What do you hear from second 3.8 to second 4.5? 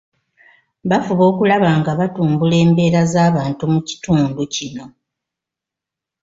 kitundu